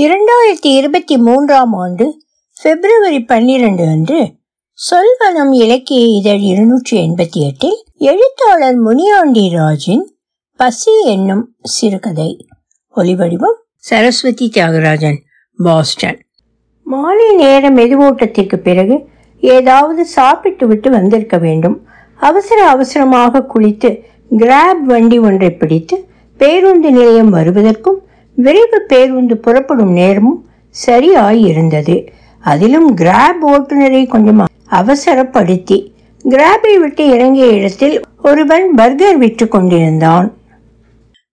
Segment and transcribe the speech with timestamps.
[0.00, 2.04] இரண்டாயிரத்தி இருபத்தி மூன்றாம் ஆண்டு
[2.62, 4.20] பிப்ரவரி பன்னிரண்டு அன்று
[4.78, 10.04] சொல்வனம் இலக்கிய இதழ் இருநூற்றி எண்பத்தி எட்டில் எழுத்தாளர் முனியாண்டி ராஜின்
[10.56, 12.46] பசி என்னும் சிறுகதை.
[12.96, 15.18] ஒலிவடிவம் சரஸ்வதி தியாகராஜன்
[15.56, 16.20] பாஸ்டன்.
[16.82, 18.98] மாலை நேர மெதுவோட்டத்திற்கு பிறகு
[19.40, 21.86] ஏதாவது சாப்பிட்டு விட்டு வந்திருக்க வேண்டும்.
[22.16, 23.90] அவசர அவசரமாக குளித்து
[24.38, 26.08] கிராப் வண்டி ஒன்றை பிடித்து
[26.38, 28.00] பேருந்து நிலையம் வருவதற்கும்
[28.34, 30.48] விரைவு பேருந்து புறப்படும் நேரமும்
[30.86, 32.06] சரியாயிருந்தது.
[32.40, 35.86] அதிலும் கிராப் ஓட்டுநரை கொஞ்சம் அவசரப்படுத்தி
[36.28, 40.34] கிராபை விட்டு இறங்கிய இடத்தில் ஒருவன் பர்கர் விற்று கொண்டிருந்தான்.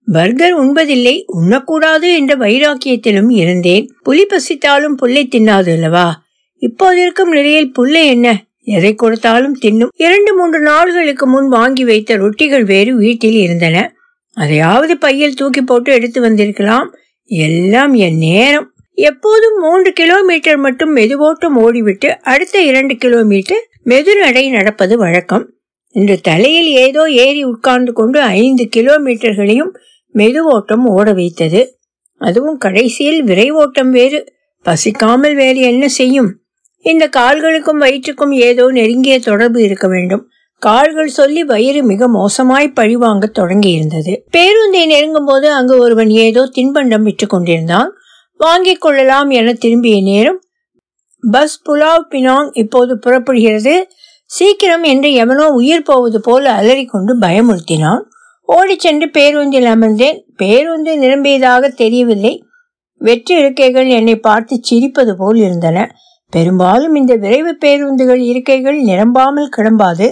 [0.05, 3.93] பர்கர் உண்பதில்லை உண்ணக்கூடாது என்ற வைராக்கியத்திலும் இருந்தேன்.
[4.03, 6.23] புலி பசித்தாலும் புல்லை தின்னாது அல்லவா?
[6.57, 8.43] இப்போது இருக்கும் நிலையில் புல்லை என்ன?
[8.63, 9.87] எதை கொடுத்தாலும் தின்னும்.
[9.95, 13.93] இரண்டு மூன்று நாள்களுக்கு முன் வாங்கி வைத்த ரொட்டிகள் வேறு வீட்டில் இருந்தன.
[14.37, 16.93] அதையாவது பையில் தூக்கி போட்டு எடுத்து வந்திருக்கலாம்.
[17.23, 18.73] எல்லாம் என் நேரம்.
[18.93, 25.53] எப்போதும் மூன்று கிலோமீட்டர் மட்டும் மெதுவோட்டம் ஓடிவிட்டு அடுத்த இரண்டு கிலோமீட்டர் மெதுநடை நடப்பது வழக்கம்.
[25.89, 29.71] இன்று தலையில் ஏதோ ஏறி உட்கார்ந்து கொண்டு ஐந்து கிலோமீட்டர்களையும்
[30.13, 31.61] மெதுவோட்டம் ஓட வைத்தது.
[32.17, 34.19] அதுவும் கடைசியில் விரைவோட்டம் வேறு.
[34.65, 36.31] பசிக்காமல் வேறு என்ன செய்யும்?
[36.81, 40.29] இந்த கால்களுக்கும் வயிற்றுக்கும் ஏதோ நெருங்கிய தொடர்பு இருக்க வேண்டும்.
[40.61, 47.01] கால்கள் சொல்லி வயிறு மிக மோசமாய் பழிவாங்க தொடங்கி இருந்தது பேருந்தை நெருங்கும் போது அங்கு ஒருவன் ஏதோ தின்பண்டம்
[47.01, 47.89] விற்று கொண்டிருந்தான்.
[48.39, 50.39] வாங்கிக் கொள்ளலாம் என திரும்பிய நேரம்
[51.23, 53.75] பஸ் புலாவ் பினாங் இப்போது புறப்படுகிறது.
[54.25, 58.01] சீக்கிரம் என்று எவனோ உயிர் போவது போல அலறிக்கொண்டு பயமுறுத்தினான்.
[58.49, 60.17] ஓடிச் சென்று பேருந்தில் அமர்ந்தேன்.
[60.35, 62.33] பேருந்து நிரம்பியதாக தெரியவில்லை.
[63.01, 65.87] வெற்றி இருக்கைகள் என்னை பார்த்து சிரிப்பது போல் இருந்தன.
[66.33, 70.07] பெரும்பாலும் இந்த விரைவு பேருந்துகள் இருக்கைகள் நிரம்பாமல் கிளம்பாது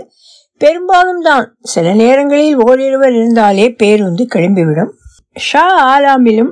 [0.58, 1.56] பெரும்பாலும் தான்.
[1.60, 4.92] சில நேரங்களில் ஓரிருவர் இருந்தாலே பேருந்து கிளம்பிவிடும்.
[5.34, 6.52] ஷா ஆலாமிலும்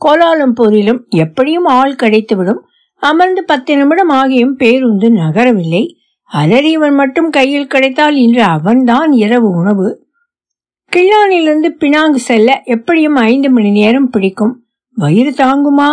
[0.00, 2.58] கோலாலம்பூரிலும் எப்படியும் ஆள் கிடைத்துவிடும்.
[2.96, 5.86] அமர்ந்து பத்து நிமிடம் ஆகியும் பேருந்து நகரவில்லை.
[6.32, 10.06] அலறியவன் மட்டும் கையில் கிடைத்தால் இன்று அவன்தான் இரவு உணவு.
[10.96, 14.64] கிள்ளானிலிருந்து பினாங்கு செல்ல எப்படியும் ஐந்து மணி நேரம் பிடிக்கும்.
[14.94, 15.88] வயிறு தாங்குமா?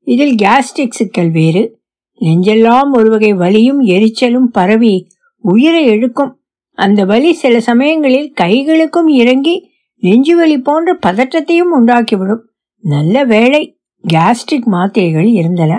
[0.00, 1.78] இதில் கேஸ்ட்ரிக் சிக்கல் வேறு.
[2.20, 5.06] நெஞ்செல்லாம் ஒரு வகை வலியும் எரிச்சலும் பரவி
[5.38, 6.38] உயிரை எழுக்கும்
[6.80, 9.54] அந்த வலி சில சமயங்களில் கைகளுக்கும் இறங்கி
[10.02, 12.42] நெஞ்சு வலி போன்ற பதற்றத்தையும் உண்டாக்கிவிடும்.
[12.84, 13.62] நல்ல வேளை
[14.04, 15.72] கேஸ்ட்ரிக் மாத்திரைகள் இருந்தன.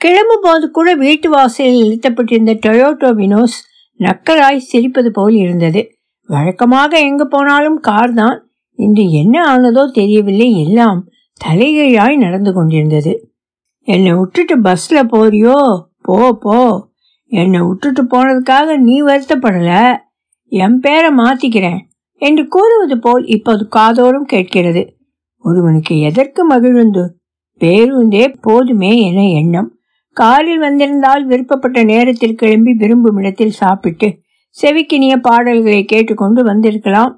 [0.00, 3.58] கிளம்பும் போது கூட வீட்டு வாசலில் நிறுத்தப்பட்டிருந்த டொயோட்டோ வினோஸ்
[4.00, 5.82] நக்கலாய் சிரிப்பது போல் இருந்தது.
[6.28, 8.38] வழக்கமாக எங்கு போனாலும் கார் தான்.
[8.78, 10.48] இன்று என்ன ஆனதோ தெரியவில்லை.
[10.64, 11.00] எல்லாம்
[11.40, 13.12] தலைகீழாய் நடந்து கொண்டிருந்தது.
[13.88, 15.56] என்னை விட்டுட்டு பஸ்ல போறியோ?
[16.02, 16.58] போ போ.
[17.30, 19.82] என்னை விட்டுட்டு போனதுக்காக நீ வருத்தப்படலை.
[20.52, 21.80] என் பேரை மாத்திக்கிறேன்
[22.22, 24.82] என்று கூறுவது போல் இப்போது காதோறும் கேட்கிறது.
[25.44, 27.04] ஒருவனுக்கு எதற்கு மகிழுந்து?
[27.60, 29.68] பேருந்தே போதுமே என எண்ணம்.
[30.16, 34.08] காரில் வந்திருந்தால் விருப்பப்பட்ட நேரத்தில் கிளம்பி விரும்பும் இடத்தில் சாப்பிட்டு
[34.56, 37.12] செவிக்கினிய பாடல்களை கேட்டுக்கொண்டு வந்திருக்கலாம்.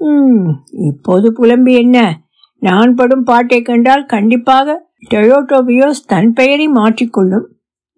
[0.00, 1.98] உம் இப்போது புலம்பி என்ன?
[2.62, 4.76] நான் படும் பாட்டை கண்டால் கண்டிப்பாக
[5.10, 7.46] டொயோட்டோபியோஸ் தன் பெயரை மாற்றிக்கொள்ளும்.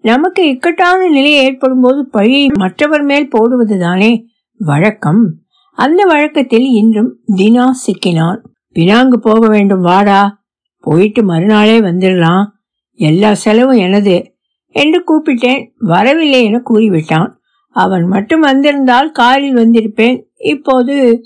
[0.04, 4.12] நமக்கு இக்கட்டான நிலை ஏற்படும் போது பழியை மற்றவர் மேல் போடுவதுதானே?
[4.58, 5.38] வழக்கம்.
[5.72, 8.38] அந்த வழக்கத்தில் இன்றும் தினா சிக்கினான்.
[8.74, 10.44] பினாங்கு போக வேண்டும் வாடா.
[10.80, 12.44] போயிட்டு மறுநாளே வந்துடலாம்.
[12.92, 14.34] எல்லா செலவும் எனது
[14.68, 15.70] என்று கூப்பிட்டேன்.
[15.78, 17.32] வரவில்லை என கூறிவிட்டான்.
[17.68, 20.22] அவன் மட்டும் வந்திருந்தால் காரில் வந்திருப்பேன்.
[20.44, 21.22] இப்போது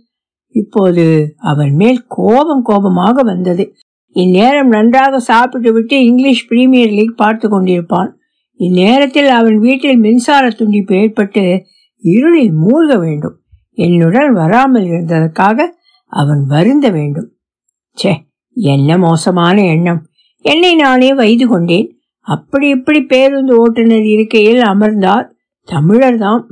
[0.49, 3.75] இப்போது அவன் மேல் கோபம் கோபமாக வந்தது.
[4.09, 8.11] இந்நேரம் நன்றாக சாப்பிட்டு விட்டு இங்கிலீஷ் பிரீமியர் லீக் பார்த்து கொண்டிருப்பான்.
[8.59, 11.63] இந்நேரத்தில் அவன் வீட்டில் மின்சார துண்டிப்பு ஏற்பட்டு
[12.05, 13.37] இருளில் மூழ்க வேண்டும்.
[13.79, 15.67] என்னுடன் வராமல் இருந்ததற்காக
[16.13, 17.29] அவன் வருந்த வேண்டும்.
[17.99, 18.13] சே
[18.57, 20.01] என்ன மோசமான எண்ணம்.
[20.45, 21.89] என்னை நானே வைது கொண்டேன்.
[22.27, 25.27] அப்படி இப்படி பேருந்து ஓட்டுநர் இருக்கையில் அமர்ந்தார்
[25.69, 26.43] தமிழர் தான்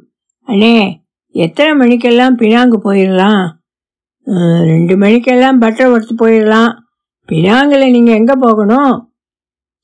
[0.49, 0.77] அண்ணே
[1.35, 3.43] எத்தனை மணிக்கெல்லாம் பினாங்கு போயிடலாம்
[4.71, 6.73] ரெண்டு மணிக்கெல்லாம் பட்டர்வர்த்து போயிடலாம்
[7.29, 8.95] பினாங்கில் நீங்கள் எங்கே போகணும்?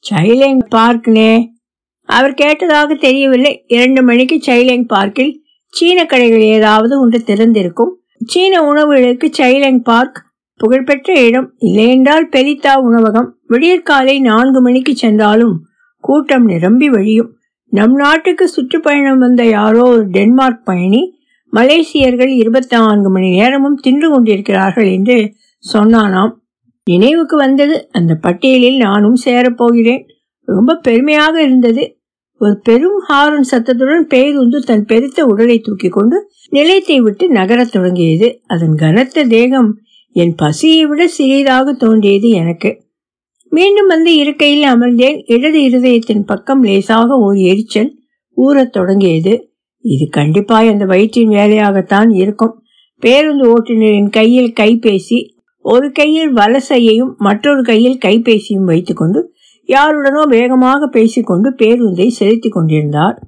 [0.05, 1.33] சைலேங் பார்க்னே.
[2.09, 3.53] அவர் கேட்டதாக தெரியவில்லை.
[3.75, 5.33] இரண்டு மணிக்கு சைலேங் பார்க்கில்
[5.77, 7.93] சீன கடைகள் ஏதாவது ஒன்று திறந்திருக்கும்.
[8.27, 10.19] சீன உணவுகளுக்கு சைலங் பார்க்
[10.61, 15.57] புகழ்பெற்ற இடம் இல்லையென்றால் பெரித்தா உணவகம் விடியற்காலை நான்கு மணிக்கு சென்றாலும்
[16.05, 17.31] கூட்டம் நிரம்பி வழியும்.
[17.73, 21.03] நம் நாட்டுக்கு சுற்றுப்பயணம் வந்த யாரோ ஒரு டென்மார்க் பயணி
[21.53, 25.19] மலேசியர்கள் இருபத்தி நான்கு மணி நேரமும் தின்று கொண்டிருக்கிறார்கள் என்று
[25.65, 26.33] சொன்னானாம்.
[26.85, 30.03] நினைவுக்கு வந்தது அந்த பட்டியலில் நானும் சேரப்போகிறேன்
[30.49, 31.85] ரொம்ப பெருமையாக இருந்தது.
[32.39, 38.41] ஒரு பெரும் ஹாரன் சத்தத்துடன் பேருந்து தன் பெருத்த உடலை தூக்கி கொண்டு நிலையத்தை விட்டு நகரத் தொடங்கியது.
[38.47, 39.79] அதன் கனத்த தேகம்
[40.13, 42.83] என் பசியை விட சிறியதாக தோன்றியது எனக்கு.
[43.49, 45.23] மீண்டும் வந்து இருக்கையில் அமர்ந்தேன்.
[45.27, 47.99] இடது இருதயத்தின் பக்கம் லேசாக ஒரு எரிச்சல்
[48.35, 49.51] ஊறத் தொடங்கியது.
[49.79, 52.63] இது கண்டிப்பாய் அந்த வயிற்றின் வேலையாகத்தான் இருக்கும்.
[52.99, 59.34] பேருந்து ஓட்டுநரின் கையில் கைபேசி ஒரு கையில் வலசையையும் மற்றொரு கையில் கைபேசியும் வைத்துக்கொண்டு
[59.67, 63.23] யாருடனோ வேகமாக பேசிக்கொண்டு பேருந்தை செலுத்திக் கொண்டிருந்தார்.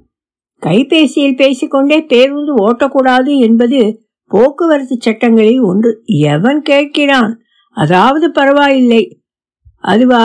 [0.67, 6.03] கைபேசியில் பேசிக்கொண்டே பேருந்து ஓட்டக்கூடாது என்பது போக்குவரத்து சட்டங்களில் ஒன்று.
[6.05, 7.35] எவன் கேட்கிறான்?
[7.71, 9.21] அதாவது பரவாயில்லை.
[9.77, 10.25] அதுவா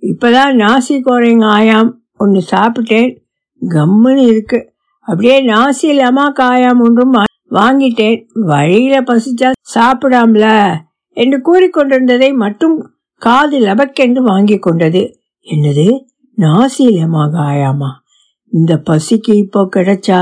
[0.00, 1.92] இப்பதான் நாசி கோரைங்க ஆயாம்.
[2.16, 3.16] ஒன்று சாப்பிட்டேன்.
[3.68, 4.72] கம்முன்னு இருக்கு.
[5.00, 7.12] அப்படியே நாசி லமா காயாம் ஒன்றும்
[7.50, 8.24] வாங்கிட்டேன்.
[8.34, 10.76] வழியில பசிச்சா சாப்பிடாமல
[11.08, 15.19] என்று கூறிக்கொண்டிருந்ததை மட்டும் காது லபக்கென்று வாங்கி கொண்டது.
[15.46, 15.86] என்னது?
[16.38, 17.88] நாசி லமா காயாமா
[18.52, 20.20] இந்த பசிக்கு இப்போ கிடைச்சா?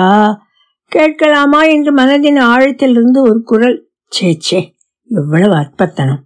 [0.93, 3.77] கேட்கலாமா என்று மனதின் ஆழத்திலிருந்து ஒரு குரல்
[4.09, 4.61] சே சே
[5.11, 6.23] எவ்வளவு அற்பத்தனம்.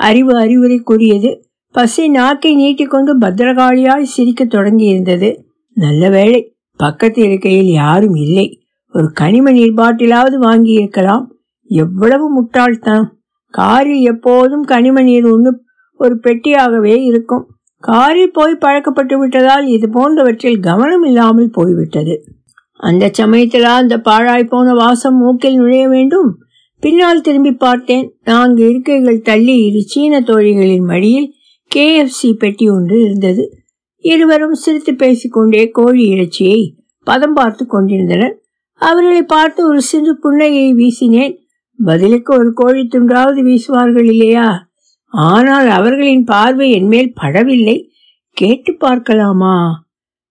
[0.00, 1.30] அறிவு அறிவுரை கூறியது
[1.74, 5.30] பசி நாக்கை நீட்டிக்கொண்டு பத்திரகாளியாய் சிரிக்க தொடங்கி இருந்தது
[5.76, 6.40] நல்ல வேளை
[6.80, 8.46] பக்கத்து இருக்கையில் யாரும் இல்லை.
[8.94, 11.24] ஒரு கனிம நீர் பாட்டிலாவது வாங்கி இருக்கலாம்
[11.70, 13.06] எவ்வளவு முட்டாள்தான்
[13.54, 15.50] காரில் எப்போதும் கனிம நீர் ஒன்று
[16.00, 17.44] ஒரு பெட்டியாகவே இருக்கும்.
[17.80, 22.24] காரில் போய் பழக்கப்பட்டு விட்டதால் இது போன்றவற்றில் கவனம் இல்லாமல் போய்விட்டது.
[22.74, 26.38] அந்த சமயத்தில் அந்த பாழாய் போன வாசம் மூக்கில் நுழைய வேண்டும்.
[26.78, 28.16] பின்னால் திரும்பி பார்த்தேன்.
[28.24, 31.32] நான்கு இருக்கைகள் தள்ளி இரு சீன தோழிகளின் மடியில்
[31.74, 33.54] கேஎஃப்சி பெட்டி ஒன்று இருந்தது.
[33.98, 38.40] இருவரும் சிரித்து பேசிக்கொண்டே கோழி இறைச்சியை பதம் பார்த்து கொண்டிருந்தனர்.
[38.74, 41.38] அவர்களை பார்த்து ஒரு சிறு புன்னையை வீசினேன்.
[41.78, 44.69] பதிலுக்கு ஒரு கோழி துண்டாவது வீசுவார்கள் இல்லையா?
[45.12, 47.76] ஆனால் அவர்களின் பார்வை என்மேல் படவில்லை.
[48.36, 49.84] கேட்டு பார்க்கலாமா?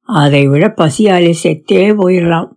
[0.04, 2.50] அதை விட பசியாலே செத்தே போயிடலாம்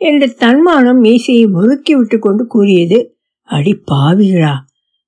[0.00, 2.98] என்று தன்மானம் மீசையை முறுக்கி விட்டு கொண்டு கூறியது
[3.42, 4.54] அடி பாவிகளா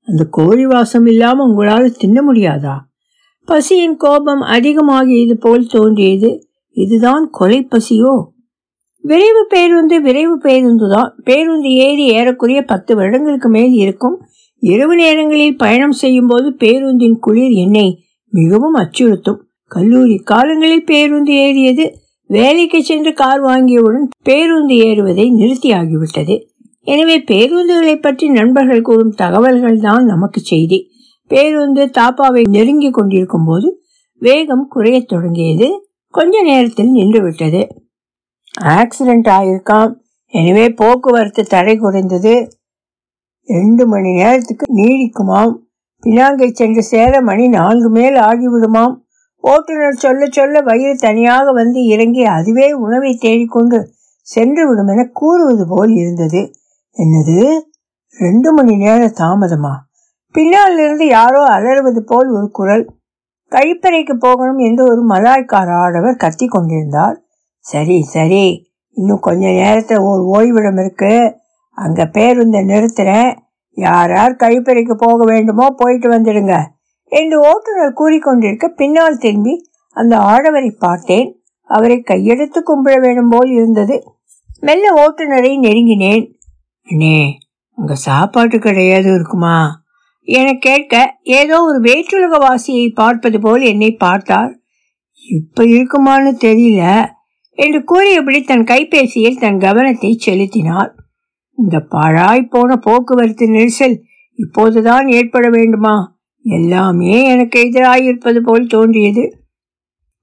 [0.09, 2.77] அந்த கோழி வாசம் இல்லாம உங்களால் தின்ன முடியாதா?
[3.49, 6.31] பசியின் கோபம் அதிகமாகியது போல் தோன்றியது
[6.77, 8.13] இதுதான் கொலை பசியோ?
[9.05, 14.17] விரைவு பேருந்து விரைவு பேருந்து தான் பேருந்து ஏறி ஏறக்குறைய பத்து வருடங்களுக்கு மேல் இருக்கும்.
[14.63, 17.87] இரவு நேரங்களில் பயணம் செய்யும் போது பேருந்தின் குளிர் என்னை
[18.33, 19.41] மிகவும் அச்சுறுத்தும்.
[19.67, 21.85] கல்லூரி காலங்களில் பேருந்து ஏறியது
[22.27, 26.35] வேலைக்கு சென்று கார் வாங்கியவுடன் பேருந்து ஏறுவதை நிறுத்தியாகிவிட்டது.
[26.87, 30.79] எனவே பேருந்துகளை பற்றி நண்பர்கள் கூறும் தகவல்கள் தான் நமக்கு செய்தி.
[31.31, 33.69] பேருந்து தாப்பாவை நெருங்கி கொண்டிருக்கும் போது
[34.23, 35.69] வேகம் குறையத் தொடங்கியது.
[36.15, 37.63] கொஞ்ச நேரத்தில் நின்றுவிட்டது.
[38.61, 39.93] ஆக்சிடென்ட் ஆயிருக்காம்.
[40.35, 42.35] எனவே போக்குவரத்து தடை குறைந்தது.
[43.49, 45.55] ரெண்டு மணி நேரத்துக்கு நீடிக்குமாம்.
[46.07, 48.95] பினாங்கை சென்று சேர மணி நான்கு மேல் ஆகிவிடுமாம்.
[49.45, 53.89] ஓட்டுநர் சொல்ல சொல்ல வயிறு தனியாக வந்து இறங்கி அதுவே உணவை தேடிக்கொண்டு
[54.21, 56.53] சென்று விடும் என கூறுவது போல் இருந்தது.
[56.97, 57.61] என்னது?
[58.19, 59.75] ரெண்டு மணி நேர தாமதமா?
[60.31, 62.89] பின்னால் இருந்து யாரோ அலறுவது போல் ஒரு குரல்.
[63.53, 67.23] கழிப்பறைக்கு போகணும் என்று ஒரு மலாய்க்கார ஆடவர் கத்தி கொண்டிருந்தார்.
[67.59, 68.71] சரி சரி.
[68.91, 71.41] இன்னும் கொஞ்ச நேரத்தில் ஒரு ஓய்விடம் இருக்குது
[71.83, 73.31] அங்க பேருந்து நிறுத்துறேன்
[73.77, 76.55] யார் யார் கழிப்பறைக்கு போக வேண்டுமோ போயிட்டு வந்துடுங்க
[77.13, 79.55] என்று ஓட்டுநர் கூறிக்கொண்டிருக்க பின்னால் திரும்பி
[79.97, 81.29] அந்த ஆடவரை பார்த்தேன்.
[81.71, 83.97] அவரை கையெடுத்து கும்பிட வேண்டும் போல் இருந்தது.
[84.61, 86.25] மெல்ல ஓட்டுநரை நெருங்கினேன்.
[86.89, 87.19] அண்ணே
[87.79, 89.57] அங்க சாப்பாட்டு கிடையாது இருக்குமா?
[90.29, 94.53] என கேட்க ஏதோ ஒரு வேற்றுலக வாசியை பார்ப்பது போல் என்னை பார்த்தார்.
[95.29, 96.83] இப்ப இருக்குமான்னு தெரியல
[97.59, 100.91] என்று கூறியபடி தன் கைபேசியில் தன் கவனத்தை செலுத்தினார்.
[101.59, 103.97] இந்த பாழாய் போன போக்குவரத்து நெரிசல்
[104.35, 106.21] இப்போதுதான் ஏற்பட வேண்டுமா?
[106.43, 109.37] எல்லாமே எனக்கு எதிராயிருப்பது போல் தோன்றியது.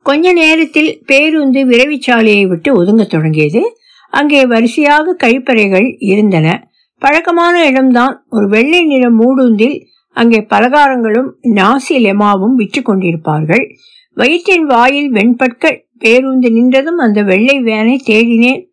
[0.02, 3.62] கொஞ்ச நேரத்தில் பேருந்து விரைவிச்சாலையை விட்டு ஒதுங்க தொடங்கியது.
[4.10, 6.70] அங்கே வரிசையாக கழிப்பறைகள் இருந்தன.
[6.98, 8.26] பழக்கமான இடம்தான்.
[8.30, 13.70] ஒரு வெள்ளை நிற மூடுந்தில் அங்கே பலகாரங்களும் நாசி லெமாவும் விற்று கொண்டிருப்பார்கள்.
[14.14, 18.69] வயிற்றின் வாயில் வெண்பற்கள் பேருந்து நின்றதும் அந்த வெள்ளை வேனை தேடினேன்.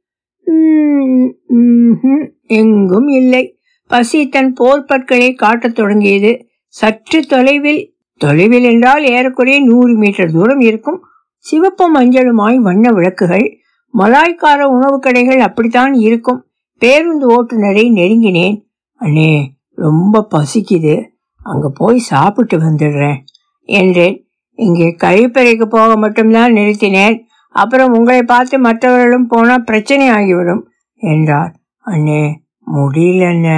[2.47, 3.59] எங்கும் இல்லை.
[3.87, 6.47] பசி தன் போர்பற்களை காட்டத் தொடங்கியது.
[6.69, 11.01] சற்று தொலைவில் தொலைவில் என்றால் ஏறக்குறைய நூறு மீட்டர் தூரம் இருக்கும்.
[11.39, 13.59] சிவப்பு மஞ்சளுமாய் வண்ண விளக்குகள்
[13.95, 16.47] மலாய்க்கார உணவு கடைகள் அப்படித்தான் இருக்கும்.
[16.79, 18.57] பேருந்து ஓட்டுநரை நெருங்கினேன்.
[19.01, 21.09] அண்ணே ரொம்ப பசிக்குது.
[21.37, 23.17] அங்க போய் சாப்பிட்டு வந்துடுறேன்
[23.63, 24.29] என்றேன்.
[24.55, 27.25] இங்கே கழிப்பறைக்கு போக மட்டும்தான் நிறுத்தினேன்.
[27.57, 30.63] அப்புறம் உங்களை பார்த்து மற்றவர்களும் போனா பிரச்சனை ஆகிவிடும்
[31.03, 31.53] என்றார்.
[31.85, 32.23] அண்ணே
[32.67, 33.49] முடியலண்ண.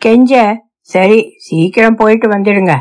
[0.00, 0.32] கெஞ்ச
[0.92, 2.72] சரி சீக்கிரம் போயிட்டு வந்துடுங்க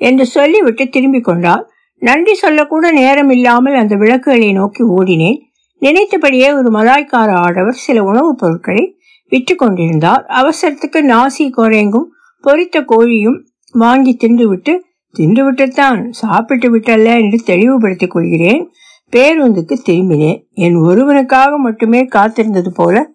[0.00, 1.64] என்று சொல்லிவிட்டு திரும்பி கொண்டால்
[2.02, 5.38] நன்றி சொல்லக்கூட நேரம் இல்லாமல் அந்த விளக்குகளை நோக்கி ஓடினேன்.
[5.82, 8.84] நினைத்தபடியே ஒரு மலாய்க்கார ஆடவர் சில உணவுப் பொருட்களை
[9.32, 10.22] விற்று கொண்டிருந்தார்.
[10.40, 12.08] அவசரத்துக்கு நாசி குறைங்கும்
[12.44, 13.38] பொரித்த கோழியும்
[13.74, 14.72] வாங்கி தின்றுவிட்டு
[15.14, 18.62] தின்றுவிட்டுத்தான் சாப்பிட்டு விட்டல்ல என்று தெளிவுபடுத்திக் கொள்கிறேன்
[19.10, 20.48] பேருந்துக்கு திரும்பினேன்.
[20.52, 23.08] என் ஒருவனுக்காக மட்டுமே காத்திருந்தது போல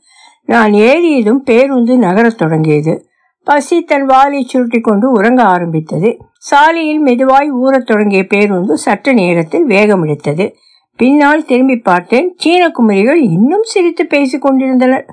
[0.45, 3.05] நான் ஏறியதும் பேருந்து நகரத் தொடங்கியது.
[3.43, 6.17] பசி தன் வாலை சுருட்டி கொண்டு உறங்க ஆரம்பித்தது.
[6.37, 10.53] சாலையில் மெதுவாய் ஊறத் தொடங்கிய பேருந்து சற்று நேரத்தில் வேகமெடுத்தது.
[10.97, 15.05] பின்னால் திரும்பி பார்த்தேன் சீன குமரிகள் இன்னும் சிரித்து பேசிக் கொண்டிருந்தனர்.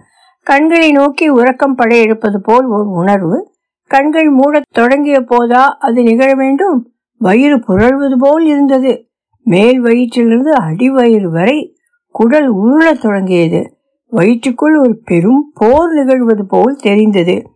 [0.42, 3.52] கண்களை நோக்கி உறக்கம் படையெடுப்பது போல் ஒரு உணர்வு.
[3.86, 6.92] கண்கள் மூடத் தொடங்கிய போதா அது நிகழ வேண்டும்?
[7.18, 9.09] வயிறு புரள்வது போல் இருந்தது.
[9.42, 11.76] மேல் வயிற்றிலிருந்து அடிவயிறு வரை
[12.10, 13.76] குடல் உருளத் தொடங்கியது.
[14.06, 17.50] வயிற்றுக்குள் ஒரு பெரும் போர் நிகழ்வது போல் தெரிந்தது.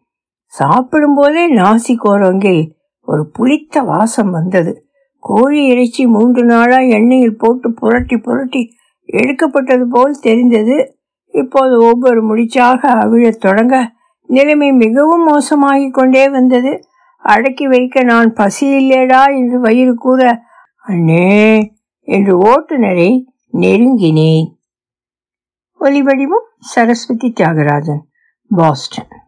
[0.59, 4.87] சாப்பிடும்போதே நாசி கோரங்கில் ஒரு புளித்த வாசம் வந்தது.
[5.19, 8.73] கோழி இறைச்சி மூன்று நாளா எண்ணெயில் போட்டு புரட்டி புரட்டி
[9.05, 10.97] எடுக்கப்பட்டது போல் தெரிந்தது.
[11.31, 13.91] இப்போது ஒவ்வொரு முடிச்சாக அவிழத் தொடங்க
[14.27, 16.81] நிலைமை மிகவும் மோசமாகிக் கொண்டே வந்தது.
[17.19, 20.41] அடக்கி வைக்க நான் பசியில்லேடா என்று வயிறு கூற
[20.89, 21.73] அண்ணே
[22.05, 24.53] என்று ஓட்டுநரை நெருங்கினேன்.
[25.81, 28.03] ஒலிவடிவம் சரஸ்வதி தியாகராஜன்
[28.49, 29.24] பாஸ்டன்.